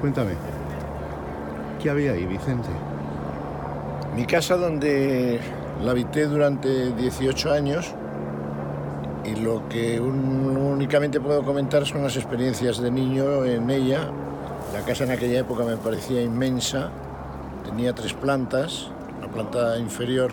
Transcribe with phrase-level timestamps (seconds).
[0.00, 0.32] Cuéntame,
[1.82, 2.70] ¿qué había ahí, Vicente?
[4.16, 5.38] Mi casa donde
[5.84, 7.94] la habité durante 18 años
[9.26, 14.10] y lo que únicamente puedo comentar son las experiencias de niño en ella.
[14.72, 16.90] La casa en aquella época me parecía inmensa,
[17.66, 20.32] tenía tres plantas, la planta inferior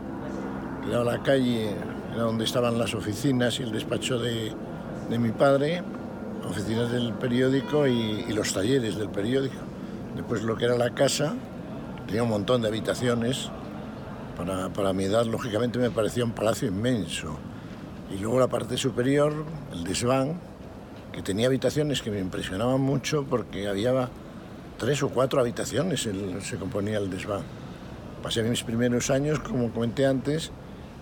[0.87, 1.71] era la calle,
[2.13, 4.53] era donde estaban las oficinas y el despacho de,
[5.09, 5.83] de mi padre,
[6.49, 9.55] oficinas del periódico y, los talleres del periódico.
[10.15, 11.35] Después lo que era la casa,
[12.05, 13.49] tenía un montón de habitaciones,
[14.35, 17.37] para, para mi edad lógicamente me parecía un palacio inmenso
[18.11, 19.33] y luego la parte superior,
[19.73, 20.39] el desván,
[21.11, 24.09] que tenía habitaciones que me impresionaban mucho porque había
[24.77, 26.07] tres o cuatro habitaciones,
[26.41, 27.41] se componía el desván.
[28.21, 30.51] Pasé mis primeros años, como comenté antes,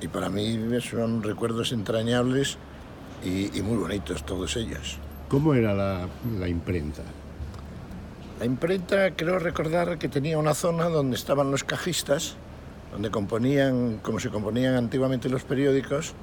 [0.02, 2.58] y para mí son recuerdos entrañables
[3.24, 5.00] y muy bonitos todos ellos.
[5.30, 7.02] ¿Cómo era la, imprenta?
[8.40, 12.36] La imprenta, creo recordar que tenía una zona donde estaban los cajistas,
[12.92, 16.14] donde componían, como se componían antiguamente los periódicos,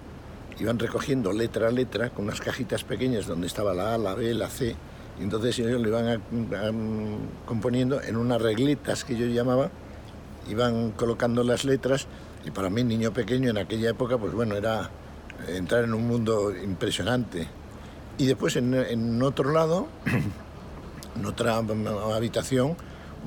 [0.61, 4.33] iban recogiendo letra a letra con unas cajitas pequeñas donde estaba la A, la B,
[4.35, 4.77] la C,
[5.19, 6.21] y entonces ellos lo iban a,
[7.45, 9.71] componiendo en unas reglitas que yo llamaba,
[10.49, 12.07] iban colocando las letras,
[12.45, 14.91] y para mí, niño pequeño en aquella época, pues bueno, era
[15.49, 17.49] entrar en un mundo impresionante.
[18.23, 19.89] Y después en, otro lado,
[21.17, 22.77] en otra habitación,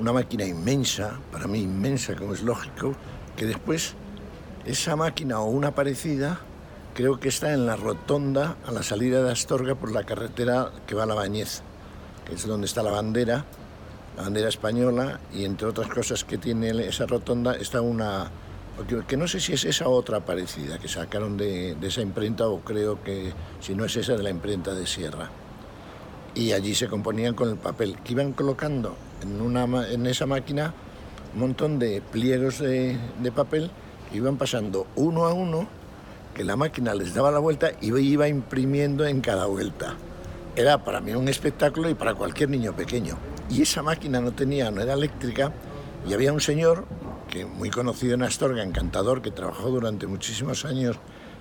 [0.00, 2.94] una máquina inmensa, para mí inmensa, como es lógico,
[3.36, 3.92] que después
[4.64, 6.40] esa máquina o una parecida
[6.94, 10.94] creo que está en la rotonda a la salida de Astorga por la carretera que
[10.94, 11.60] va a la Bañez,
[12.24, 13.44] que es donde está la bandera,
[14.16, 18.30] la bandera española, y entre otras cosas que tiene esa rotonda está una,
[19.08, 22.60] que no sé si es esa otra parecida que sacaron de, de esa imprenta o
[22.60, 25.30] creo que si no es esa de la imprenta de Sierra.
[26.34, 30.74] Y allí se componían con el papel, que iban colocando en, una, en esa máquina
[31.34, 33.70] un montón de pliegos de, de papel
[34.10, 35.66] que iban pasando uno a uno
[36.34, 39.94] que la máquina les daba la vuelta y iba imprimiendo en cada vuelta.
[40.54, 43.16] Era para mí un espectáculo y para cualquier niño pequeño.
[43.48, 45.52] Y esa máquina no tenía, no era eléctrica,
[46.06, 46.84] y había un señor,
[47.44, 50.96] muy conocido en Astorga, encantador, que trabajó durante muchísimos años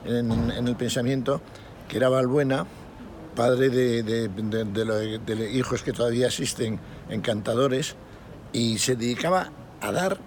[0.06, 1.42] en, el pensamiento,
[1.88, 2.66] que era Balbuena,
[3.36, 6.80] padre de, de, de hijos que todavía existen,
[7.10, 7.96] encantadores,
[8.54, 9.52] y se dedicaba
[9.82, 10.20] a dar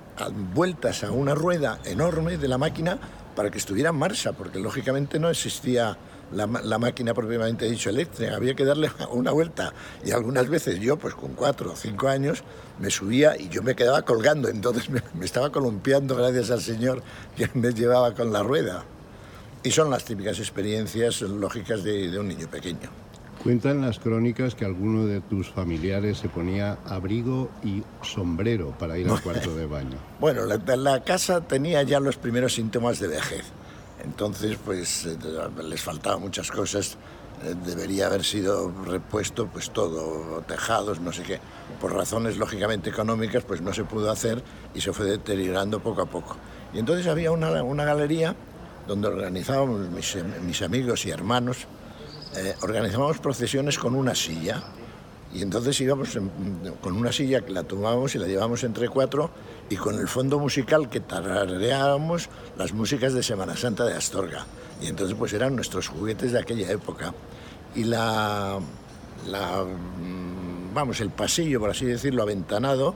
[0.55, 2.99] vueltas a una rueda enorme de la máquina
[3.35, 5.97] para que estuviera en marcha, porque lógicamente no existía
[6.33, 9.73] la, la, máquina propiamente dicho eléctrica, había que darle una vuelta.
[10.05, 12.43] Y algunas veces yo, pues con cuatro o cinco años,
[12.79, 17.03] me subía y yo me quedaba colgando, entonces me, me estaba columpiando gracias al Señor
[17.37, 18.85] que me llevaba con la rueda.
[19.63, 22.89] Y son las típicas experiencias lógicas de, de un niño pequeño.
[23.43, 29.09] Cuentan las crónicas que alguno de tus familiares se ponía abrigo y sombrero para ir
[29.09, 29.97] al cuarto de baño.
[30.19, 33.45] Bueno, la, la, casa tenía ya los primeros síntomas de vejez.
[34.05, 35.17] Entonces, pues eh,
[35.65, 36.97] les faltaban muchas cosas.
[37.45, 41.41] Eh, debería haber sido repuesto pues todo, tejados, no sé qué.
[41.81, 44.43] Por razones lógicamente económicas, pues no se pudo hacer
[44.75, 46.37] y se fue deteriorando poco a poco.
[46.73, 48.35] Y entonces había una, una galería
[48.89, 51.67] donde organizábamos mis, amigos y hermanos
[52.37, 54.63] eh, organizábamos procesiones con una silla.
[55.35, 56.31] Y entonces íbamos en,
[56.81, 59.31] con una silla que la tomábamos y la llevábamos entre cuatro
[59.69, 64.47] y con el fondo musical que tarareábamos las músicas de Semana Santa de Astorga.
[64.81, 67.13] Y entonces pues eran nuestros juguetes de aquella época.
[67.75, 68.59] Y la,
[69.27, 69.65] la
[70.73, 72.95] vamos, el pasillo, por así decirlo, aventanado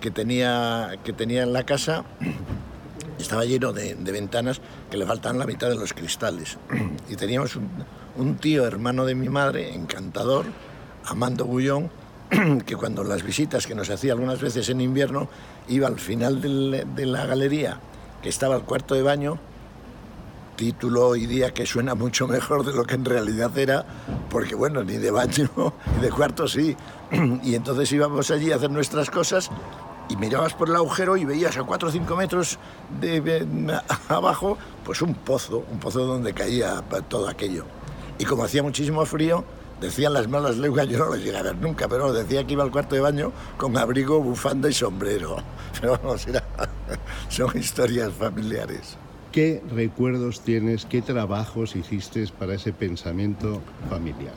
[0.00, 2.04] que tenía, que tenía en la casa
[3.18, 4.60] estaba lleno de, de ventanas
[4.90, 6.58] que le faltaban la mitad de los cristales.
[7.08, 7.68] Y teníamos un,
[8.16, 10.46] un tío hermano de mi madre, encantador,
[11.06, 11.90] Amando Bullón,
[12.66, 15.28] que cuando las visitas que nos hacía algunas veces en invierno,
[15.68, 17.80] iba al final de la galería,
[18.22, 19.38] que estaba el cuarto de baño,
[20.58, 23.86] título hoy día que suena mucho mejor de lo que en realidad era,
[24.28, 25.48] porque bueno, ni de baño
[25.94, 26.76] ni de cuarto sí.
[27.44, 29.50] Y entonces íbamos allí a hacer nuestras cosas
[30.08, 32.58] y mirabas por el agujero y veías a 4 o 5 metros
[33.00, 37.64] de, de, abajo, pues un pozo, un pozo donde caía todo aquello.
[38.18, 39.44] Y como hacía muchísimo frío,
[39.80, 42.64] decían las malas lenguas, yo no lo llegué a ver nunca, pero decía que iba
[42.64, 45.42] al cuarto de baño con abrigo, bufanda y sombrero.
[45.80, 46.42] Pero vamos, era,
[47.28, 48.96] son historias familiares.
[49.30, 54.34] ¿Qué recuerdos tienes, qué trabajos hiciste para ese pensamiento familiar?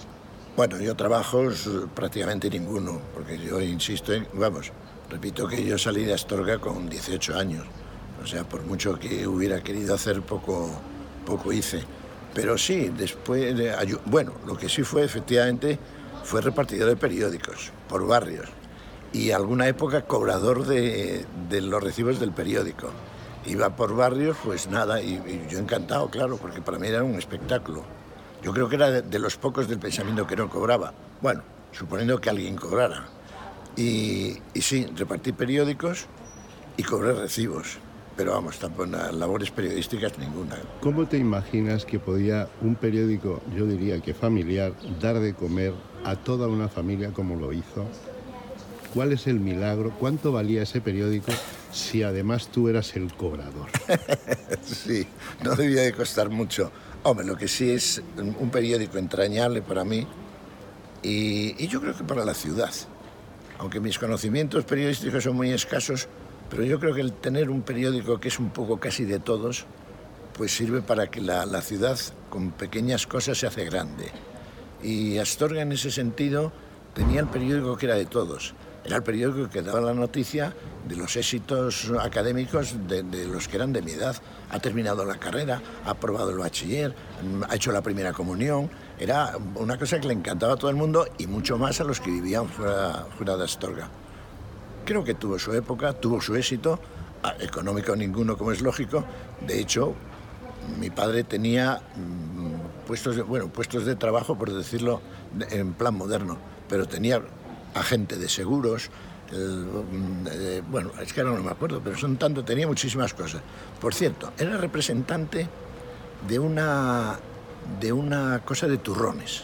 [0.55, 4.71] Bueno, yo trabajos prácticamente ninguno, porque yo insisto en, vamos,
[5.09, 7.63] repito que yo salí de Astorga con 18 años.
[8.21, 10.69] O sea, por mucho que hubiera querido hacer, poco,
[11.25, 11.83] poco hice.
[12.33, 13.75] Pero sí, después, de,
[14.05, 15.77] bueno, lo que sí fue efectivamente
[16.23, 18.49] fue repartidor de periódicos por barrios.
[19.13, 22.89] y alguna época cobrador de, los recibos del periódico.
[23.45, 27.83] Iba por barrios, pues nada, y, yo encantado, claro, porque para mí era un espectáculo.
[28.41, 30.93] Yo creo que era de, de los pocos del pensamiento que no cobraba.
[31.21, 31.43] Bueno,
[31.73, 33.07] suponiendo que alguien cobrara.
[33.75, 36.07] Y, y sí, repartí periódicos
[36.77, 37.79] y cobré recibos.
[38.17, 40.57] Pero vamos, tampoco labores periodísticas ninguna.
[40.81, 45.73] ¿Cómo te imaginas que podía un periódico, yo diría que familiar, dar de comer
[46.03, 47.87] a toda una familia como lo hizo?
[48.93, 49.91] ¿Cuál es el milagro?
[49.97, 51.31] ¿Cuánto valía ese periódico
[51.71, 53.69] si además tú eras el cobrador?
[54.63, 55.07] Sí,
[55.43, 56.71] no debía de costar mucho.
[57.03, 60.05] Hombre, lo que sí es un periódico entrañable para mí
[61.01, 62.71] y, y yo creo que para la ciudad.
[63.57, 66.07] Aunque mis conocimientos periodísticos son muy escasos,
[66.51, 69.65] pero yo creo que el tener un periódico que es un poco casi de todos,
[70.37, 71.97] pues sirve para que la, ciudad
[72.29, 74.11] con pequeñas cosas se hace grande.
[74.83, 76.51] Y Astorga en ese sentido
[76.93, 78.53] tenía el periódico que era de todos.
[78.83, 80.53] Era el periódico que daba la noticia
[80.89, 84.17] de los éxitos académicos de, de los que eran de mi edad.
[84.49, 86.93] Ha terminado la carrera, ha aprobado el bachiller,
[87.47, 88.69] ha hecho la primera comunión.
[88.99, 92.01] Era una cosa que le encantaba a todo el mundo y mucho más a los
[92.01, 93.89] que vivían fuera de Astorga.
[94.91, 96.77] Creo que tuvo su época, tuvo su éxito,
[97.23, 99.05] ah, económico ninguno como es lógico.
[99.39, 99.93] De hecho,
[100.81, 104.99] mi padre tenía mm, puestos de, bueno, puestos de trabajo, por decirlo
[105.31, 107.21] de- en plan moderno, pero tenía
[107.73, 108.89] agente de seguros,
[109.31, 113.41] mm, bueno, es que ahora no me acuerdo, pero son tanto, tenía muchísimas cosas.
[113.79, 115.47] Por cierto, era representante
[116.27, 117.17] de una,
[117.79, 119.43] de una cosa de turrones,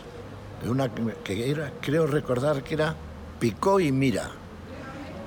[0.62, 0.94] de una
[1.24, 2.96] que era, creo recordar que era
[3.40, 4.30] Picó y Mira.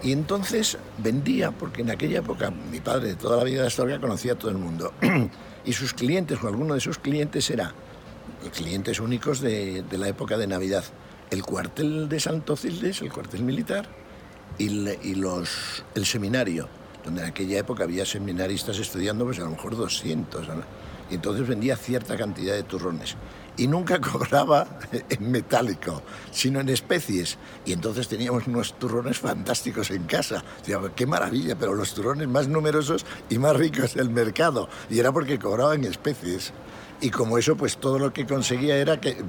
[0.03, 4.01] Y entonces vendía, porque en aquella época mi padre de toda la vida de Astorga
[4.01, 4.93] conocía a todo el mundo.
[5.65, 7.75] y sus clientes, o alguno de sus clientes era
[8.55, 10.85] clientes únicos de, de la época de Navidad.
[11.31, 13.87] El cuartel de Santo Cildes, el cuartel militar,
[14.59, 16.69] y, y los, el seminario,
[17.05, 20.49] donde en aquella época había seminaristas estudiando, pues a lo mejor 200.
[20.49, 20.55] ¿no?
[21.11, 23.17] Y entonces vendía cierta cantidad de turrones.
[23.61, 27.37] Y nunca cobraba en metálico, sino en especies.
[27.67, 30.43] Y entonces teníamos unos turrones fantásticos en casa.
[30.97, 34.71] Qué maravilla, pero los turrones más numerosos y más ricos del mercado.
[34.89, 36.55] Y era porque cobraba en especies.
[37.03, 39.23] Y como eso, pues todo lo que conseguía era que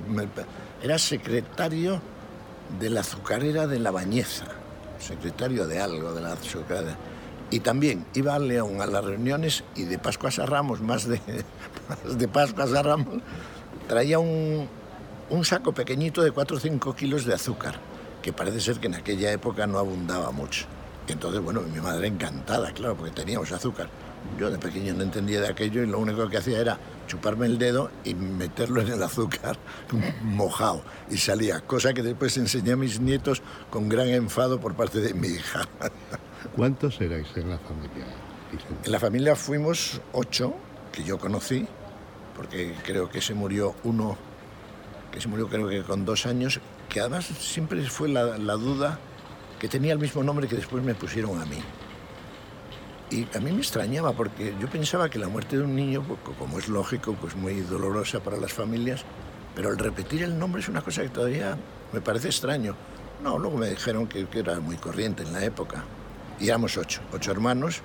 [0.81, 2.01] era secretario
[2.79, 4.45] de la azucarera de La Bañeza,
[4.97, 6.95] secretario de algo de la azucarera.
[7.49, 11.19] Y también iba a León a las reuniones y de Pascuas a Ramos, más de,
[12.05, 13.21] más de Pascuas a Ramos,
[13.91, 14.69] traía un,
[15.29, 17.75] un saco pequeñito de 4 o 5 kilos de azúcar,
[18.21, 20.65] que parece ser que en aquella época no abundaba mucho.
[21.09, 23.89] Y entonces, bueno, mi madre encantada, claro, porque teníamos azúcar.
[24.39, 27.57] Yo de pequeño no entendía de aquello y lo único que hacía era chuparme el
[27.57, 29.57] dedo y meterlo en el azúcar
[30.23, 30.83] mojado.
[31.09, 35.13] Y salía, cosa que después enseñé a mis nietos con gran enfado por parte de
[35.13, 35.67] mi hija.
[36.55, 38.05] ¿Cuántos erais en la familia?
[38.85, 40.55] En la familia fuimos ocho,
[40.93, 41.67] que yo conocí,
[42.35, 44.17] porque creo que se murió uno,
[45.11, 48.99] que se murió creo que con dos años, que además siempre fue la, la duda
[49.59, 51.57] que tenía el mismo nombre que después me pusieron a mí.
[53.09, 56.19] Y a mí me extrañaba porque yo pensaba que la muerte de un niño, pues,
[56.23, 59.03] co- como es lógico, pues muy dolorosa para las familias,
[59.53, 61.57] pero el repetir el nombre es una cosa que todavía
[61.91, 62.73] me parece extraño.
[63.21, 65.83] No, luego me dijeron que, que era muy corriente en la época.
[66.39, 67.81] Y éramos ocho, ocho hermanos,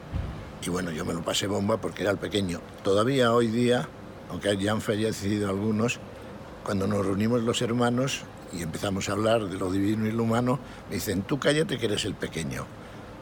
[0.64, 2.60] y bueno, yo me lo pasé bomba porque era el pequeño.
[2.84, 3.88] Todavía hoy día,
[4.30, 5.98] aunque ya han fallecido algunos,
[6.64, 10.58] cuando nos reunimos los hermanos y empezamos a hablar de lo divino y lo humano,
[10.88, 12.66] me dicen, tú cállate que eres el pequeño.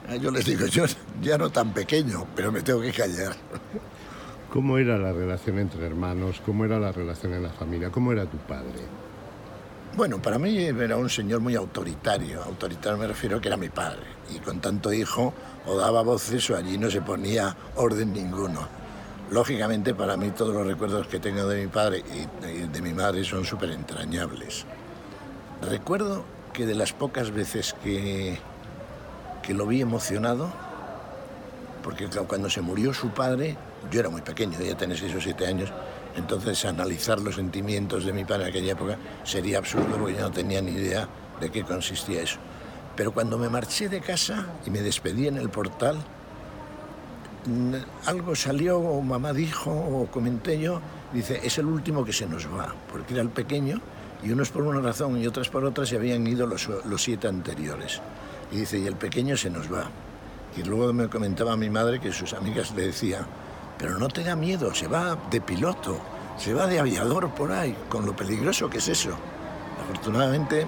[0.08, 0.84] Ah, Yo les digo, yo
[1.22, 3.34] ya no tan pequeño, pero me tengo que callar.
[4.52, 6.40] ¿Cómo era la relación entre hermanos?
[6.46, 7.90] ¿Cómo era la relación en la familia?
[7.90, 8.80] ¿Cómo era tu padre?
[9.96, 12.42] Bueno, para mí era un señor muy autoritario.
[12.42, 14.02] Autoritario me refiero a que era mi padre.
[14.34, 15.34] Y con tanto hijo,
[15.66, 18.83] o daba voces o allí no se ponía orden ninguno.
[19.30, 22.04] Lógicamente, para mí todos los recuerdos que tengo de mi padre
[22.42, 24.66] y de mi madre son súper entrañables.
[25.62, 28.38] Recuerdo que de las pocas veces que,
[29.42, 30.52] que lo vi emocionado,
[31.82, 33.56] porque cuando se murió su padre,
[33.90, 35.72] yo era muy pequeño, ya tenía 6 o 7 años,
[36.16, 40.30] entonces analizar los sentimientos de mi padre en aquella época sería absurdo porque yo no
[40.30, 41.08] tenía ni idea
[41.40, 42.38] de qué consistía eso.
[42.94, 45.96] Pero cuando me marché de casa y me despedí en el portal,
[48.06, 50.80] algo salió, o mamá dijo, o comenté yo,
[51.12, 53.80] dice, es el último que se nos va, porque era el pequeño
[54.22, 57.28] y unos por una razón y otras por otra se habían ido los, los siete
[57.28, 58.00] anteriores.
[58.50, 59.90] Y dice, y el pequeño se nos va.
[60.56, 63.26] Y luego me comentaba mi madre que sus amigas le decían,
[63.78, 65.98] pero no te da miedo, se va de piloto,
[66.38, 69.10] se va de aviador por ahí, con lo peligroso que es eso.
[69.82, 70.66] Afortunadamente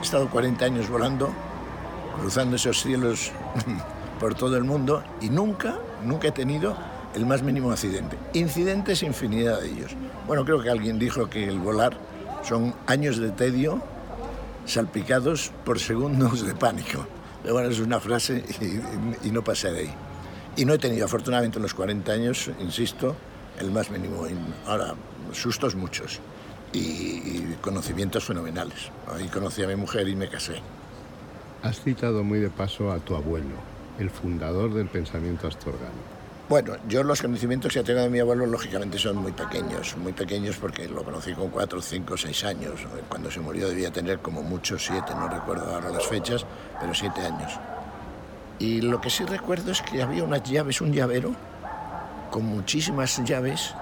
[0.00, 1.30] he estado 40 años volando
[2.16, 3.30] cruzando esos cielos
[4.20, 6.76] por todo el mundo y nunca, nunca he tenido
[7.14, 8.18] el más mínimo accidente.
[8.34, 9.92] Incidentes, infinidad de ellos.
[10.26, 11.96] Bueno, creo que alguien dijo que el volar
[12.42, 13.82] son años de tedio
[14.66, 17.06] salpicados por segundos de pánico.
[17.42, 18.44] Pero bueno, es una frase
[19.22, 19.94] y, no pasé de ahí.
[20.56, 23.14] Y no he tenido, afortunadamente, en los 40 años, insisto,
[23.58, 24.26] el más mínimo.
[24.66, 24.94] Ahora,
[25.32, 26.20] sustos muchos
[26.72, 28.90] y, conocimientos fenomenales.
[29.14, 30.60] Ahí conocí a mi mujer y me casé.
[31.62, 33.54] Has citado muy de paso a tu abuelo,
[33.98, 36.16] el fundador del pensamiento astorgano.
[36.48, 40.56] Bueno, yo los conocimientos que tengo de mi abuelo lógicamente son muy pequeños, muy pequeños
[40.56, 42.74] porque lo conocí con cuatro, cinco, seis años.
[43.08, 46.46] Cuando se murió debía tener como mucho siete, no recuerdo ahora las fechas,
[46.80, 47.58] pero siete años.
[48.60, 51.34] Y lo que sí recuerdo es que había unas llaves, un llavero,
[52.30, 53.74] con muchísimas llaves,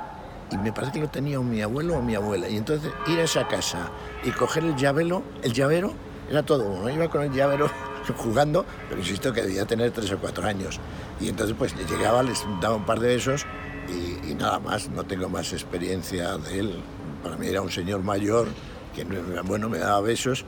[0.51, 2.49] y me parece que lo tenía mi abuelo o mi abuela.
[2.49, 3.91] Y entonces ir a esa casa
[4.25, 5.93] y coger el llavero, el llavero
[6.31, 6.89] era todo uno.
[6.89, 7.71] Iba con el llavero
[8.17, 10.81] jugando, pero insisto que debía tener tres o cuatro años.
[11.21, 13.47] Y entonces pues llegaba, les daba un par de besos
[13.89, 16.75] y, nada más, no tengo más experiencia de él.
[17.23, 18.49] Para mí era un señor mayor
[18.95, 19.05] que,
[19.45, 20.45] bueno, me daba besos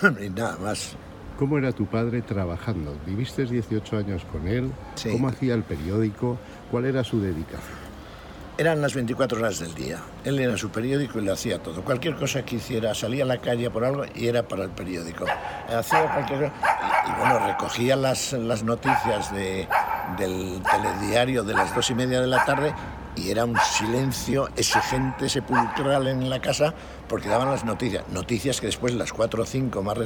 [0.20, 0.96] y nada más.
[1.38, 2.94] ¿Cómo era tu padre trabajando?
[3.06, 4.70] ¿Viviste 18 años con él?
[5.10, 6.38] ¿Cómo hacía el periódico?
[6.70, 7.79] ¿Cuál era su dedicación?
[8.60, 10.00] Eran las 24 horas del día.
[10.22, 11.82] Él era su periódico y lo hacía todo.
[11.82, 15.24] Cualquier cosa que hiciera, salía a la calle por algo y era para el periódico.
[15.74, 19.66] Hacía cualquier y, y bueno, recogía las, las noticias de,
[20.18, 22.74] del telediario de las dos y media de la tarde
[23.16, 26.74] y era un silencio exigente, sepulcral en la casa,
[27.08, 28.04] porque daban las noticias.
[28.08, 29.96] Noticias que después las cuatro o cinco más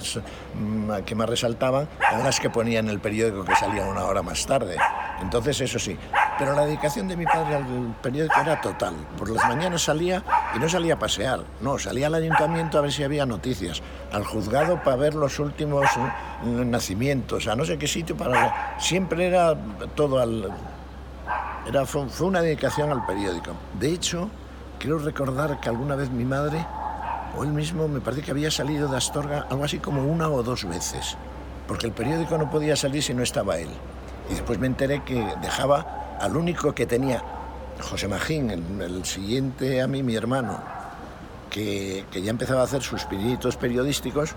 [0.54, 4.23] mm, que más resaltaban eran las que ponían en el periódico que salía una hora
[4.23, 4.76] más tarde.
[5.20, 5.99] Entonces, eso sí.
[6.38, 8.94] Pero la dedicación de mi padre al periódico era total.
[9.16, 10.22] Por las mañanas salía
[10.54, 14.24] y no salía a pasear, no, salía al ayuntamiento a ver si había noticias, al
[14.24, 15.86] juzgado para ver los últimos
[16.42, 18.76] mm, nacimientos, a no sé qué sitio para...
[18.78, 19.54] Siempre era
[19.94, 20.52] todo al
[21.66, 23.52] era, fue, una dedicación al periódico.
[23.78, 24.28] De hecho,
[24.78, 26.64] quiero recordar que alguna vez mi madre,
[27.36, 30.42] o él mismo, me parece que había salido de Astorga algo así como una o
[30.42, 31.16] dos veces,
[31.66, 33.70] porque el periódico no podía salir si no estaba él.
[34.30, 37.23] Y después me enteré que dejaba al único que tenía,
[37.80, 40.62] José Magín, el, siguiente a mí, mi hermano,
[41.50, 44.35] que, ya empezaba a hacer sus pinitos periodísticos,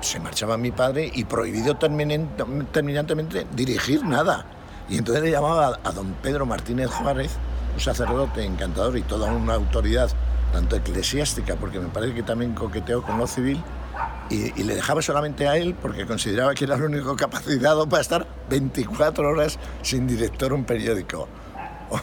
[0.00, 4.46] se marchaba mi padre y prohibido terminantemente dirigir nada.
[4.88, 7.32] Y entonces le llamaba a don Pedro Martínez Juárez,
[7.74, 10.10] un sacerdote encantador y toda una autoridad,
[10.52, 13.62] tanto eclesiástica, porque me parece que también coqueteó con lo civil,
[14.30, 18.26] y, le dejaba solamente a él porque consideraba que era el único capacitado para estar
[18.48, 21.28] 24 horas sin director un periódico.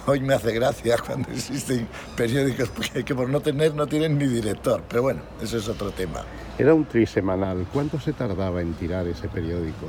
[0.05, 2.69] Hoy me hace gracia cuando existen periódicos
[3.03, 6.23] que por no tener no tienen ni director, pero bueno, eso es otro tema.
[6.57, 7.65] Era un trisemanal.
[7.73, 9.87] ¿Cuánto se tardaba en tirar ese periódico?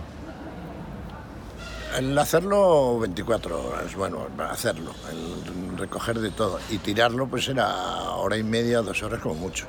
[1.98, 6.60] El hacerlo 24 horas, bueno, hacerlo, el recoger de todo.
[6.70, 7.68] Y tirarlo pues era
[8.12, 9.66] hora y media, dos horas como mucho.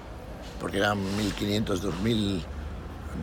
[0.62, 2.42] Porque eran 1.500, 2.000,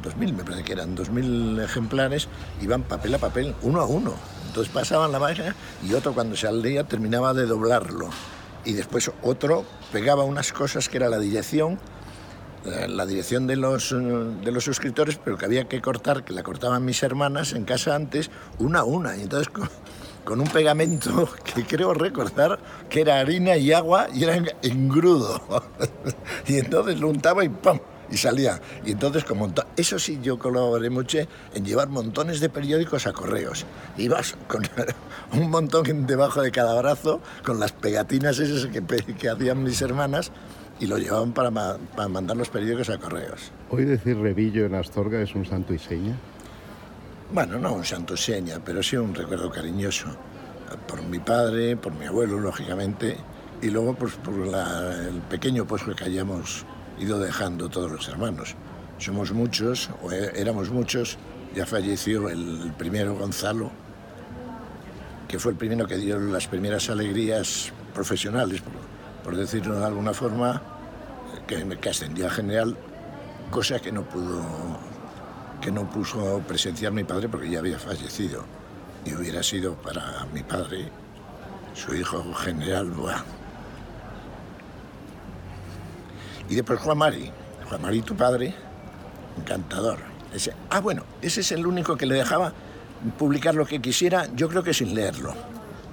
[0.02, 2.28] 2.000 me parece que eran, 2.000 ejemplares,
[2.61, 4.12] iban papel a papel, uno a uno.
[4.49, 5.54] Entonces pasaban la máquina
[5.88, 8.11] y otro cuando se leía terminaba de doblarlo.
[8.64, 11.78] Y después otro pegaba unas cosas que era la dirección
[12.64, 16.85] la dirección de los, de los suscriptores, pero que había que cortar, que la cortaban
[16.85, 19.16] mis hermanas en casa antes, una a una.
[19.16, 19.52] Y entonces
[20.28, 22.58] con, un pegamento que creo recordar
[22.90, 25.40] que era harina y agua y era engrudo.
[26.47, 27.80] y entonces lo untaba y ¡pam!
[28.11, 28.61] y salía.
[28.85, 31.18] Y entonces, como eso sí, yo colaboré mucho
[31.54, 33.66] en llevar montones de periódicos a correos.
[33.97, 34.62] Ibas con
[35.32, 38.82] un montón debajo de cada brazo, con las pegatinas esas que,
[39.14, 40.32] que hacían mis hermanas,
[40.80, 43.50] y lo llevaban para, para, mandar los periódicos a correos.
[43.70, 46.16] ¿Hoy decir Revillo en Astorga es un santo y seña?
[47.30, 50.06] Bueno, no un santo seña, pero sí un recuerdo cariñoso.
[50.87, 53.18] Por mi padre, por mi abuelo, lógicamente,
[53.61, 56.64] y luego pues, por el pequeño puesto que hayamos
[56.99, 58.54] ido dejando todos los hermanos.
[58.97, 61.18] Somos muchos, o e, éramos muchos,
[61.54, 63.70] ya falleció el primero Gonzalo,
[65.28, 68.62] que fue el primero que dio las primeras alegrías profesionales,
[69.23, 70.62] por decirlo de alguna forma,
[71.47, 72.75] que, que ascendió a general,
[73.50, 74.42] cosa que no pudo,
[75.60, 78.44] que no puso presenciar mi padre porque ya había fallecido.
[79.04, 80.90] Y hubiera sido para mi padre,
[81.74, 83.22] su hijo general, buah.
[86.48, 87.30] Y después Juan Mari,
[87.68, 88.54] Juan Mari, tu padre,
[89.38, 89.98] encantador.
[90.32, 92.52] Ese, ah, bueno, ese es el único que le dejaba
[93.18, 95.34] publicar lo que quisiera, yo creo que sin leerlo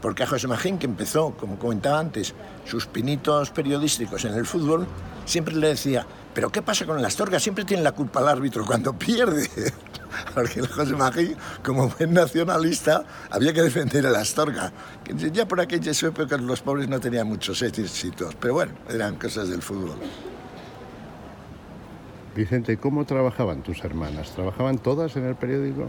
[0.05, 4.85] porque a José Magín, que empezó, como comentaba antes, sus pinitos periodísticos en el fútbol,
[5.25, 7.39] siempre le decía, pero ¿qué pasa con el Astorga?
[7.39, 9.49] Siempre tiene la culpa el árbitro cuando pierde.
[10.35, 14.71] porque el José Magín, como buen nacionalista, había que defender a la Astorga.
[15.33, 19.63] Ya por aquellas épocas los pobres no tenían muchos éxitos, pero bueno, eran cosas del
[19.63, 19.97] fútbol.
[22.35, 24.35] Vicente, ¿cómo trabajaban tus hermanas?
[24.35, 25.87] ¿Trabajaban todas en el periódico?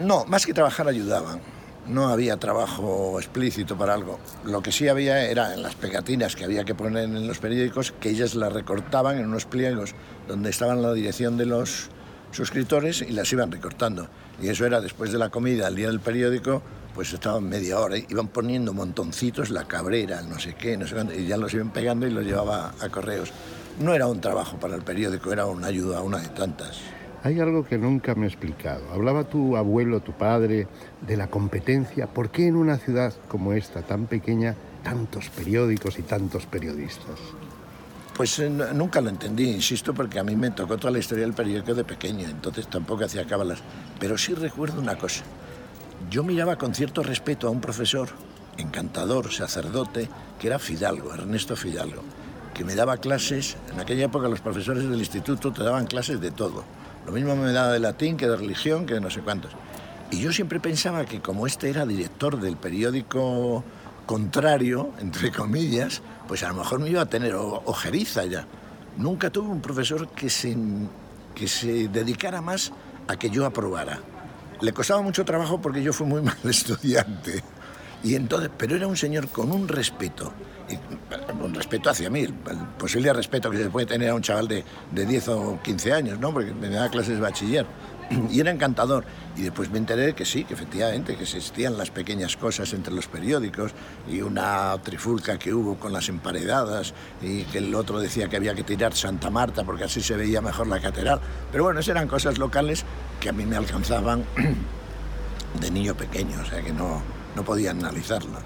[0.00, 1.61] No, más que trabajar ayudaban.
[1.86, 4.20] No había trabajo explícito para algo.
[4.44, 7.92] Lo que sí había era en las pegatinas que había que poner en los periódicos,
[8.00, 9.94] que ellas las recortaban en unos pliegos
[10.28, 11.90] donde estaban la dirección de los
[12.30, 14.08] suscriptores y las iban recortando.
[14.40, 16.62] Y eso era después de la comida, al día del periódico,
[16.94, 21.14] pues estaban media hora, iban poniendo montoncitos, la cabrera, no sé qué, no sé cuánto,
[21.14, 23.32] y ya los iban pegando y los llevaba a correos.
[23.80, 26.78] No era un trabajo para el periódico, era una ayuda, una de tantas.
[27.24, 28.90] Hay algo que nunca me he explicado.
[28.92, 30.66] Hablaba tu abuelo, tu padre,
[31.06, 32.08] de la competencia.
[32.08, 37.20] ¿Por qué en una ciudad como esta, tan pequeña, tantos periódicos y tantos periodistas?
[38.16, 41.32] Pues eh, nunca lo entendí, insisto, porque a mí me tocó toda la historia del
[41.32, 43.60] periódico de pequeño, entonces tampoco hacía cábalas.
[44.00, 45.22] Pero sí recuerdo una cosa.
[46.10, 48.08] Yo miraba con cierto respeto a un profesor,
[48.58, 50.08] encantador, sacerdote,
[50.40, 52.02] que era Fidalgo, Ernesto Fidalgo,
[52.52, 53.56] que me daba clases.
[53.72, 56.64] En aquella época los profesores del instituto te daban clases de todo
[57.06, 59.52] lo mismo me daba de latín que de religión, que de no sé cuántos.
[60.10, 63.64] Y yo siempre pensaba que como este era director del periódico
[64.06, 68.46] contrario, entre comillas, pues a lo mejor me iba a tener ojeriza ya.
[68.96, 70.56] Nunca tuve un profesor que se,
[71.34, 72.72] que se dedicara más
[73.08, 74.00] a que yo aprobara.
[74.60, 77.42] Le costaba mucho trabajo porque yo fui muy mal estudiante.
[78.02, 80.32] Y entonces, pero era un señor con un respeto
[81.42, 82.32] un respeto hacia mí, el
[82.78, 86.18] posible respeto que se puede tener a un chaval de, de 10 o 15 años,
[86.18, 86.32] ¿no?
[86.32, 87.66] porque me daba clases de bachiller.
[88.30, 89.04] Y era encantador.
[89.36, 93.06] Y después me enteré que sí, que efectivamente, que existían las pequeñas cosas entre los
[93.06, 93.72] periódicos
[94.06, 98.54] y una trifulca que hubo con las emparedadas y que el otro decía que había
[98.54, 101.20] que tirar Santa Marta porque así se veía mejor la catedral.
[101.50, 102.84] Pero bueno, esas eran cosas locales
[103.18, 104.26] que a mí me alcanzaban
[105.60, 107.00] de niño pequeño, o sea que no,
[107.36, 108.40] no podía analizarla.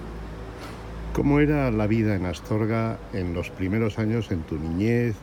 [1.13, 5.17] ¿Cómo era la vida en Astorga en los primeros años, en tu niñez?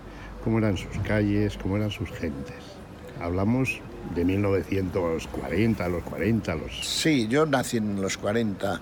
[0.44, 1.58] ¿Cómo eran sus calles?
[1.62, 2.56] ¿Cómo eran sus gentes?
[3.22, 3.80] Hablamos
[4.16, 6.80] de 1940, los 40, los...
[6.82, 8.82] Sí, yo nací en los 40.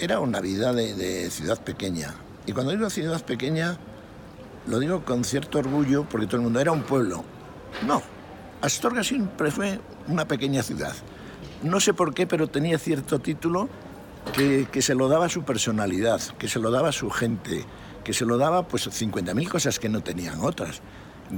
[0.00, 2.14] Era una vida de, ciudad pequeña.
[2.46, 3.78] Y cuando digo ciudad pequeña,
[4.66, 7.24] lo digo con cierto orgullo porque todo el mundo era un pueblo.
[7.86, 8.02] No,
[8.60, 10.94] Astorga siempre fue una pequeña ciudad.
[11.62, 13.68] No sé por qué, pero tenía cierto título
[14.32, 17.64] que, se lo daba su personalidad, que se lo daba su gente,
[18.02, 20.80] que se lo daba pues 50.000 cosas que no tenían otras.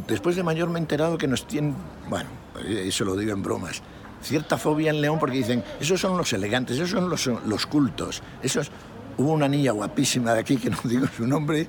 [0.06, 1.76] Después de mayor me que nos tienen,
[2.08, 2.28] bueno,
[2.66, 3.82] eso lo digo en bromas,
[4.22, 8.22] cierta fobia en León porque dicen, esos son los elegantes, esos son los, los cultos,
[8.42, 8.70] esos...
[9.18, 11.66] Hubo una niña guapísima de aquí, que no digo su nombre,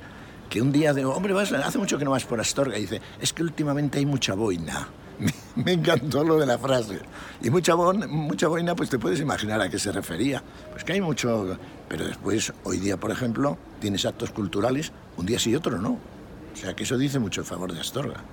[0.49, 3.31] que un día digo, hombre, hace mucho que no vas por Astorga, y dice, es
[3.31, 4.89] que últimamente hay mucha boina.
[5.55, 6.99] Me encantó lo de la frase.
[7.41, 10.43] Y mucha, mucha boina, pues te puedes imaginar a qué se refería.
[10.71, 11.57] Pues que hay mucho...
[11.87, 15.97] Pero después, hoy día, por ejemplo, tienes actos culturales, un día sí y otro no.
[16.53, 18.23] O sea que eso dice mucho en favor de Astorga.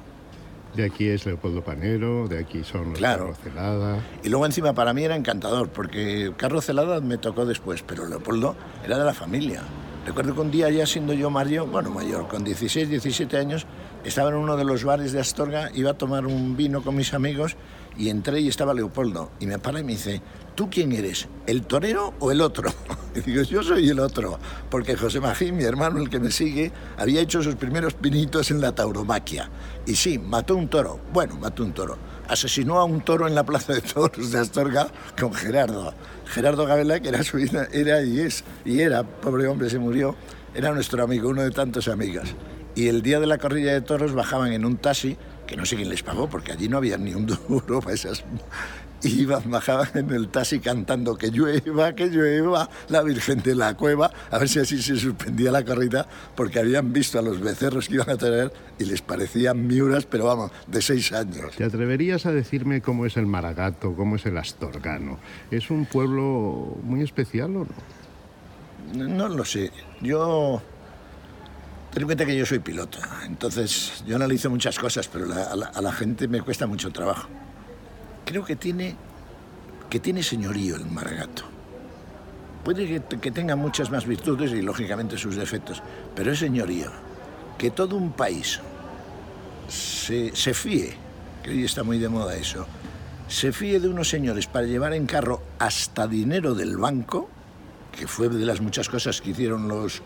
[0.74, 3.26] De aquí es Leopoldo Panero, de aquí son los claro.
[3.26, 3.98] Carlos Celada.
[4.24, 8.56] Y luego encima para mí era encantador, porque Carlos Celada me tocó después, pero Leopoldo
[8.84, 9.62] era de la familia.
[10.04, 13.66] Recuerdo que un día ya siendo yo mayor, bueno mayor, con 16, 17 años,
[14.04, 17.14] estaba en uno de los bares de Astorga, iba a tomar un vino con mis
[17.14, 17.56] amigos
[17.96, 19.30] y entré y estaba Leopoldo.
[19.40, 20.20] Y me para y me dice,
[20.54, 21.28] ¿tú quién eres?
[21.46, 22.70] ¿El torero o el otro?
[23.14, 26.72] Y digo, yo soy el otro, porque José Magín, mi hermano, el que me sigue,
[26.96, 29.48] había hecho sus primeros pinitos en la tauromaquia.
[29.86, 30.98] Y sí, mató un toro.
[31.12, 31.96] Bueno, mató un toro.
[32.26, 35.94] Asesinó a un toro en la plaza de toros de Astorga con Gerardo.
[36.26, 40.16] Gerardo Gabela, que era su era y es, y era, pobre hombre, se murió,
[40.52, 42.34] era nuestro amigo, uno de tantos amigas
[42.74, 45.76] y el día de la corrida de toros bajaban en un taxi, que no sé
[45.76, 48.24] quién les pagó, porque allí no había ni un duro para esas...
[49.02, 54.10] Iban, bajaban en el taxi cantando que llueva, que llueva, la Virgen de la Cueva,
[54.30, 57.96] a ver si así se suspendía la corrida, porque habían visto a los becerros que
[57.96, 61.54] iban a tener y les parecían miuras, pero vamos, de seis años.
[61.54, 65.18] ¿Te atreverías a decirme cómo es el Maragato, cómo es el Astorgano?
[65.50, 67.66] ¿Es un pueblo muy especial o
[68.94, 69.06] no?
[69.06, 69.70] No lo sé.
[70.00, 70.62] Yo
[71.94, 75.92] Ten en cuenta que yo soy piloto, entonces yo analizo muchas cosas, pero a, la,
[75.92, 77.28] gente me cuesta mucho trabajo.
[78.24, 78.96] Creo que tiene,
[79.88, 81.44] que tiene señorío el Maragato.
[82.64, 85.84] Puede que, que tenga muchas más virtudes y lógicamente sus defectos,
[86.16, 86.90] pero es señorío.
[87.58, 88.58] Que todo un país
[89.68, 90.96] se, se fíe,
[91.44, 92.66] que hoy está muy de moda eso,
[93.28, 97.28] se fíe de unos señores para llevar en carro hasta dinero del banco,
[97.96, 100.02] que fue de las muchas cosas que hicieron los,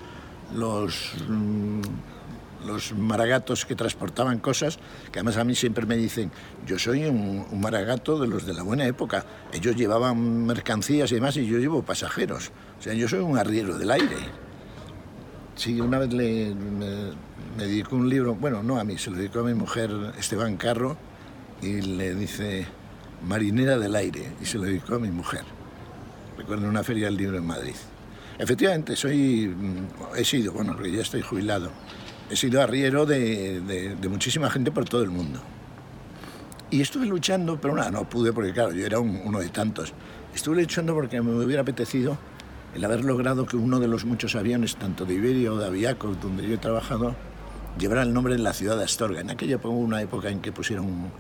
[0.54, 1.80] los mm,
[2.66, 4.78] los maragatos que transportaban cosas,
[5.12, 6.30] que además a mí siempre me dicen,
[6.66, 11.36] yo soy un, maragato de los de la buena época, ellos llevaban mercancías y demás
[11.36, 14.16] y yo llevo pasajeros, o sea, yo soy un arriero del aire.
[15.56, 17.12] Sí, una vez le, me,
[17.56, 20.56] me dedicó un libro, bueno, no a mí, se lo dedicó a mi mujer Esteban
[20.56, 20.96] Carro
[21.60, 22.66] y le dice
[23.26, 25.42] Marinera del Aire y se lo dedicó a mi mujer.
[26.36, 27.74] Recuerdo en una feria del libro en Madrid.
[28.38, 31.70] Efectivamente, soy, mm, he sido, bueno, porque ya estoy jubilado,
[32.30, 35.40] he sido arriero de, muchísima gente por todo el mundo.
[36.70, 39.92] Y estuve luchando, pero nada, no pude porque, claro, yo era uno de tantos.
[40.34, 42.18] Estuve luchando porque me hubiera apetecido
[42.74, 46.14] el haber logrado que uno de los muchos aviones, tanto de Iberia o de Aviaco,
[46.20, 47.16] donde yo he trabajado,
[47.78, 49.20] llevara el nombre de la ciudad de Astorga.
[49.20, 51.10] En aquella una época en que pusieron,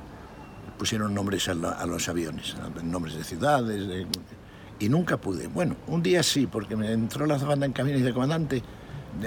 [0.78, 2.54] pusieron nombres a, los aviones,
[2.84, 4.06] nombres de ciudades,
[4.78, 5.46] y nunca pude.
[5.48, 8.62] Bueno, un día sí, porque me entró la banda en camino y dice, comandante,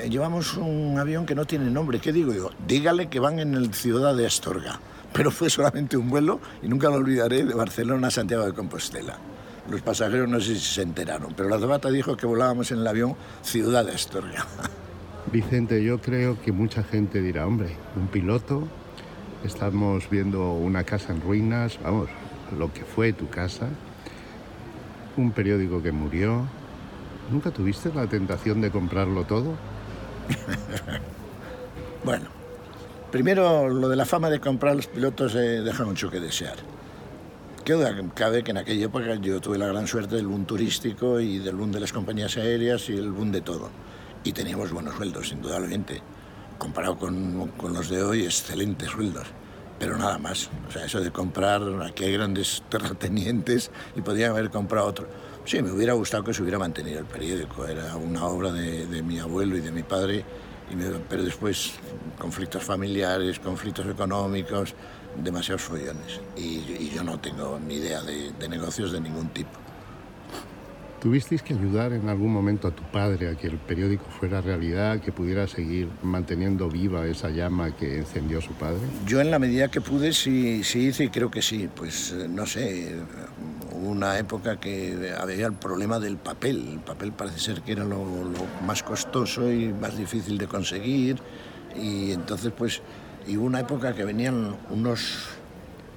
[0.10, 2.00] llevamos un avión que no tiene nombre.
[2.00, 2.50] ¿Qué digo yo?
[2.68, 4.80] Dígale que van en el ciudad de Astorga.
[5.14, 9.18] Pero fue solamente un vuelo, y nunca lo olvidaré, de Barcelona a Santiago de Compostela.
[9.70, 12.88] Los pasajeros no sé si se enteraron, pero la azafata dijo que volábamos en el
[12.88, 14.46] avión Ciudad de Astorga.
[15.32, 18.68] Vicente, yo creo que mucha gente dirá, hombre, un piloto,
[19.46, 22.10] estamos viendo una casa en ruinas, vamos,
[22.58, 23.68] lo que fue tu casa,
[25.18, 26.46] un periódico que murió.
[27.32, 29.56] ¿Nunca tuviste la tentación de comprarlo todo?
[32.04, 32.26] bueno,
[33.12, 36.56] primero lo de la fama de comprar los pilotos eh, deja mucho que desear.
[38.16, 41.56] Cabe que en aquella época yo tuve la gran suerte del boom turístico y del
[41.56, 43.70] boom de las compañías aéreas y el boom de todo.
[44.24, 46.02] Y teníamos buenos sueldos, indudablemente.
[46.58, 49.28] Comparado con, con los de hoy, excelentes sueldos
[49.82, 50.48] pero nada más.
[50.70, 55.08] O sea, eso de comprar, aquí hay grandes terratenientes y podrían haber comprado otro.
[55.44, 59.02] Sí, me hubiera gustado que se hubiera mantenido el periódico, era una obra de, de
[59.02, 60.24] mi abuelo y de mi padre,
[61.10, 61.74] pero después
[62.20, 64.76] conflictos familiares, conflictos económicos,
[65.18, 66.22] demasiados follones.
[66.38, 69.50] Y, yo no tengo ni idea de, de negocios de ningún tipo.
[71.02, 75.00] ¿Tuvisteis que ayudar en algún momento a tu padre a que el periódico fuera realidad,
[75.00, 78.82] que pudiera seguir manteniendo viva esa llama que encendió su padre?
[79.08, 81.68] Yo en la medida que pude sí, sí hice y creo que sí.
[81.76, 82.98] Pues eh, no sé,
[83.72, 86.68] hubo una época que había el problema del papel.
[86.74, 88.06] El papel parece ser que era lo,
[88.68, 91.18] más costoso y más difícil de conseguir.
[91.76, 92.84] Y entonces pues
[93.28, 95.30] y hubo una época que venían unos,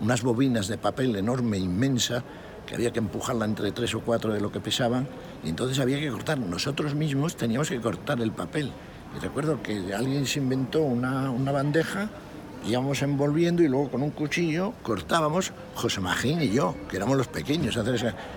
[0.01, 2.25] unas bobinas de papel enorme, inmensa,
[2.67, 5.07] que había que empujarla entre tres o cuatro de lo que pesaban,
[5.43, 6.39] y entonces había que cortar.
[6.39, 8.73] Nosotros mismos teníamos que cortar el papel.
[9.17, 12.09] Y recuerdo que alguien se inventó una, una bandeja,
[12.67, 17.29] íbamos envolviendo y luego con un cuchillo cortábamos, José Magín y yo, que éramos los
[17.29, 17.79] pequeños,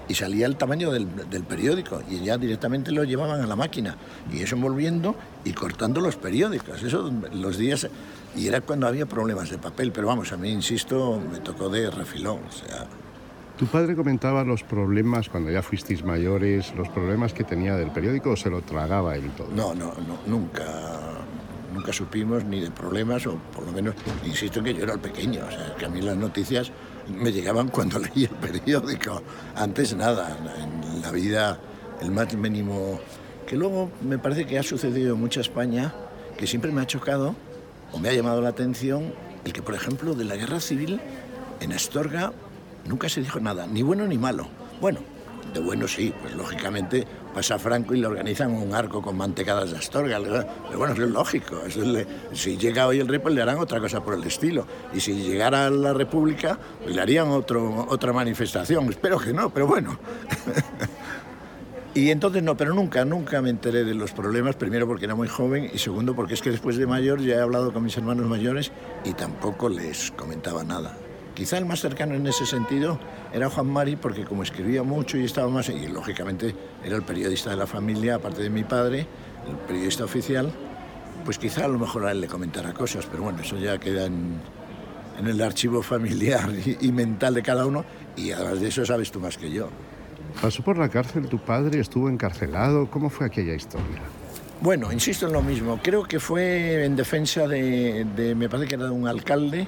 [0.07, 3.95] y salía el tamaño del, del, periódico, y ya directamente lo llevaban a la máquina,
[4.31, 6.83] y eso envolviendo y cortando los periódicos.
[6.83, 7.87] Eso los días,
[8.35, 11.89] y era cuando había problemas de papel, pero vamos, a mí, insisto, me tocó de
[11.89, 12.85] refilón, o sea,
[13.57, 18.29] ¿Tu padre comentaba los problemas cuando ya fuisteis mayores, los problemas que tenía del periódico
[18.29, 19.47] o se lo tragaba él todo?
[19.55, 20.63] No, no, no nunca.
[21.73, 25.41] Nunca supimos ni de problemas, o por lo menos, insisto que yo era el pequeño,
[25.47, 26.71] o sea, que a mí las noticias
[27.09, 29.23] me llegaban cuando leía el periódico.
[29.55, 31.59] Antes nada, en la vida
[31.99, 32.99] el más mínimo.
[33.47, 35.95] Que luego me parece que ha sucedido en mucha España,
[36.37, 37.35] que siempre me ha chocado
[37.91, 39.13] o me ha llamado la atención
[39.45, 41.01] el que, por ejemplo, de la guerra civil
[41.59, 42.33] en Astorga
[42.85, 44.47] Nunca se dijo nada, ni bueno ni malo.
[44.79, 44.99] Bueno,
[45.53, 49.77] de bueno sí, pues lógicamente pasa Franco y le organizan un arco con mantecadas de
[49.77, 50.19] Astorga.
[50.19, 51.61] Pero bueno, es lógico.
[52.33, 54.65] si llega hoy el rey, pues le harán otra cosa por el estilo.
[54.93, 58.89] Y si llegara la República, pues le harían otro, otra manifestación.
[58.89, 59.99] Espero que no, pero bueno.
[61.93, 64.55] y entonces no, pero nunca, nunca me enteré de los problemas.
[64.55, 67.41] Primero porque era muy joven y segundo porque es que después de mayor ya he
[67.41, 68.71] hablado con mis hermanos mayores
[69.05, 70.97] y tampoco les comentaba nada.
[71.37, 72.97] Quizá el más cercano en ese sentido
[73.31, 77.51] era Juan Mari, porque como escribía mucho y estaba más, y lógicamente era el periodista
[77.51, 79.05] de la familia, aparte de mi padre,
[79.47, 80.51] el periodista oficial,
[81.23, 84.05] pues quizá a lo mejor a él le comentara cosas, pero bueno, eso ya queda
[84.05, 84.39] en,
[85.23, 86.49] el archivo familiar
[86.81, 89.69] y, mental de cada uno, y además de eso sabes tú más que yo.
[90.41, 91.79] ¿Pasó por la cárcel tu padre?
[91.79, 92.89] ¿Estuvo encarcelado?
[92.89, 94.01] ¿Cómo fue aquella historia?
[94.59, 95.79] Bueno, insisto en lo mismo.
[95.83, 99.67] Creo que fue en defensa de, de me parece que era de un alcalde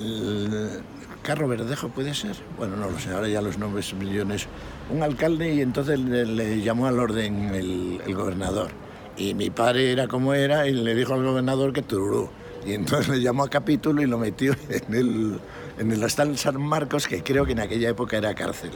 [0.00, 0.82] el
[1.24, 4.46] Carro Verdejo puede ser, bueno, no lo sé, ahora ya los nombres millones,
[4.90, 8.68] un alcalde y entonces le, llamó al orden el, gobernador.
[9.16, 12.28] Y mi padre era como era y le dijo al gobernador que tururú.
[12.66, 15.40] Y entonces le llamó a capítulo y lo metió en el,
[15.78, 18.72] en el hostal San Marcos, que creo que en aquella época era cárcel.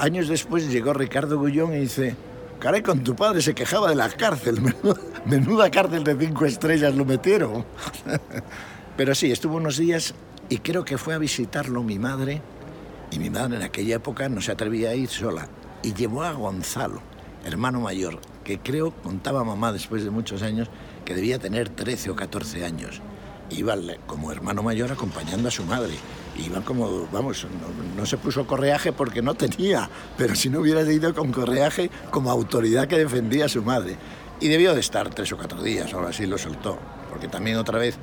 [0.00, 2.16] Años después llegó Ricardo Gullón y dice,
[2.58, 6.96] caray, con tu padre se quejaba de la cárcel, menuda, menuda cárcel de cinco estrellas
[6.96, 7.64] lo metieron.
[8.96, 10.14] Pero sí, estuvo unos días
[10.48, 12.42] y creo que fue a visitarlo mi madre,
[13.10, 15.48] y mi madre en aquella época no se atrevía a ir sola,
[15.82, 17.00] y llevó a Gonzalo,
[17.44, 20.68] hermano mayor, que creo, contaba mamá después de muchos años,
[21.04, 23.00] que debía tener 13 o 14 años.
[23.50, 25.94] Iba como hermano mayor acompañando a su madre.
[26.36, 27.46] Iba como, vamos,
[27.96, 32.30] no, se puso correaje porque no tenía, pero si no hubiera ido con correaje como
[32.30, 33.96] autoridad que defendía a su madre.
[34.40, 36.78] Y debió de estar tres o cuatro días, ahora sí lo soltó,
[37.08, 37.98] porque también otra vez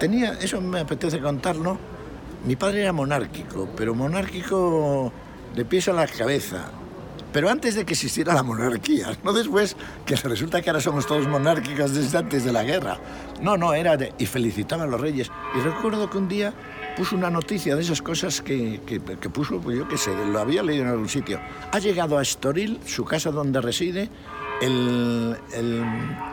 [0.00, 1.78] tenía, eso me apetece contarlo,
[2.44, 5.12] mi padre era monárquico, pero monárquico
[5.54, 6.70] de pies a la cabeza.
[7.32, 11.28] Pero antes de que existiera la monarquía, no después que resulta que ahora somos todos
[11.28, 12.98] monárquicos desde antes de la guerra.
[13.40, 14.12] No, no, era de...
[14.18, 15.30] y felicitaba a los reyes.
[15.56, 16.52] Y recuerdo que un día
[16.96, 20.64] puso una noticia de esas cosas que, que, puso, pues yo qué sé, lo había
[20.64, 21.38] leído en algún sitio.
[21.70, 24.08] Ha llegado a Estoril, su casa donde reside,
[24.60, 25.36] el,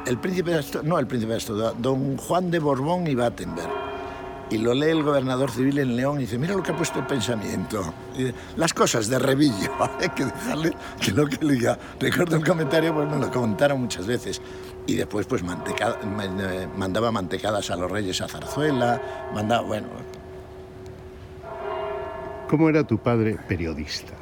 [0.06, 3.88] el, príncipe de Estoril, no el príncipe de Estoril, don Juan de Borbón y Battenberg
[4.50, 7.00] y lo lee el gobernador civil en León y dice, mira lo que ha puesto
[7.00, 7.94] el pensamiento.
[8.56, 11.78] Las cosas de revillo, hay que dejarle que lo que diga.
[12.00, 14.42] Recuerdo el comentario, pues me lo comentaron muchas veces.
[14.86, 19.88] Y después pues eh, mandaba mantecadas a los reyes a Zarzuela, mandaba, bueno.
[22.50, 24.14] ¿Cómo era tu padre periodista?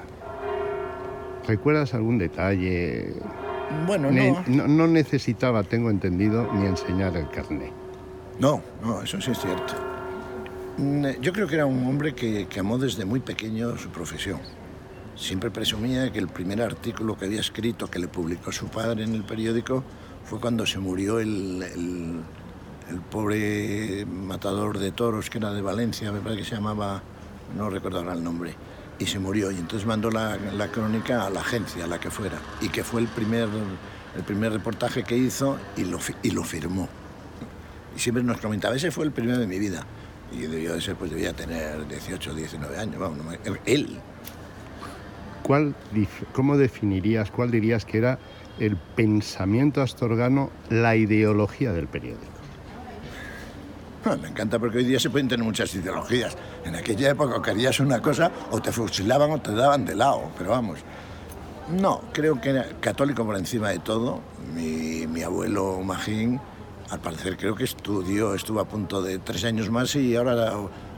[1.47, 3.13] ¿Recuerdas algún detalle?
[3.85, 4.43] Bueno, no.
[4.47, 4.67] no.
[4.67, 7.71] No necesitaba, tengo entendido, ni enseñar el carnet.
[8.39, 9.73] No, no, eso sí es cierto.
[11.21, 14.41] Yo creo que era un hombre que, amó desde muy pequeño su profesión.
[15.15, 19.15] Siempre presumía que el primer artículo que había escrito, que le publicó su padre en
[19.15, 19.83] el periódico,
[20.25, 26.19] fue cuando se murió el, el, pobre matador de toros, que era de Valencia, me
[26.19, 27.01] parece que se llamaba,
[27.57, 28.53] no recuerdo ahora el nombre,
[28.99, 29.51] y se murió.
[29.51, 32.83] Y entonces mandó la, la crónica a la agencia, a la que fuera, y que
[32.83, 33.49] fue el primer,
[34.15, 36.89] el primer reportaje que hizo y lo, y lo firmó.
[37.95, 39.85] Y siempre nos comentaba, ese fue el primero de mi vida
[40.31, 43.19] y debió de ser, pues debía tener 18 o 19 años, vamos,
[43.65, 43.97] él.
[45.43, 45.75] ¿Cuál,
[46.33, 48.19] ¿Cómo definirías, cuál dirías que era
[48.59, 52.25] el pensamiento astorgano, la ideología del periódico?
[54.05, 56.35] Ah, me encanta porque hoy día se pueden tener muchas ideologías.
[56.65, 60.49] En aquella época querías una cosa o te fusilaban o te daban de lado, pero
[60.49, 60.79] vamos.
[61.69, 64.21] No, creo que era católico por encima de todo.
[64.53, 66.39] Mi, mi abuelo Magín
[66.89, 70.53] al parecer creo que estudió, estuvo a punto de tres años más y ahora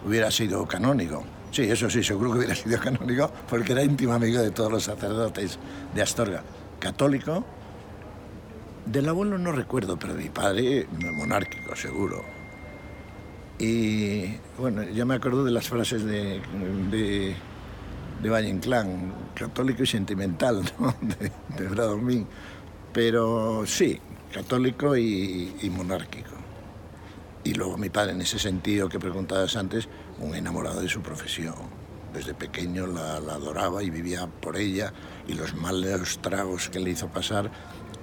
[0.06, 1.24] hubiera sido canónigo.
[1.52, 4.84] Sí, eso sí, seguro que hubiera sido canónigo porque era íntimo amigo de todos los
[4.84, 5.58] sacerdotes
[5.94, 6.44] de Astorga.
[6.80, 7.44] Católico,
[8.86, 12.37] del abuelo no recuerdo, pero de mi padre monárquico, seguro.
[13.60, 16.42] Y bueno, ya me acuerdo de las frases de,
[16.92, 17.36] de,
[18.22, 20.64] de Valle Inclán, católico y sentimental,
[21.02, 22.28] de, de Bradomín.
[22.94, 24.00] Pero sí,
[24.32, 26.32] católico y, monárquico.
[27.44, 29.88] Y luego mi padre, en ese sentido que preguntabas antes,
[30.20, 31.56] un enamorado de su profesión.
[32.14, 34.94] Desde pequeño la, adoraba y vivía por ella
[35.28, 37.52] y los malos tragos que le hizo pasar,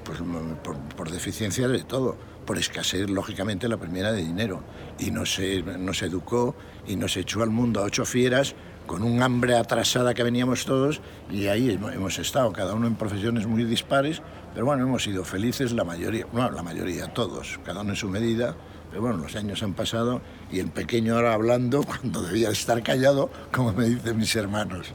[0.05, 0.19] pues
[0.63, 4.63] por, por deficiencia de todo, por escasez, lógicamente, la primera de dinero.
[4.99, 5.41] Y nos,
[5.79, 6.55] nos educó
[6.87, 8.55] y nos echó al mundo a ocho fieras
[8.87, 13.47] con un hambre atrasada que veníamos todos y ahí hemos estado, cada uno en profesiones
[13.47, 14.21] muy dispares,
[14.53, 18.09] pero bueno, hemos sido felices la mayoría, no, la mayoría, todos, cada uno en su
[18.09, 18.55] medida,
[18.91, 20.21] pero bueno, los años han pasado
[20.53, 24.93] y el pequeño ahora hablando cuando debía estar callado, como me dicen mis hermanos.